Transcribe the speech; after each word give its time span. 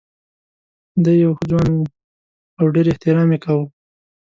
دی 1.03 1.13
یو 1.23 1.31
ښه 1.37 1.43
ځوان 1.49 1.69
و 1.75 1.79
او 2.59 2.65
ډېر 2.73 2.85
احترام 2.91 3.29
یې 3.33 3.39
کاوه. 3.45 3.65